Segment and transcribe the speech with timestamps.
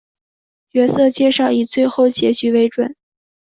[0.71, 2.95] 角色介绍以最后结局为准。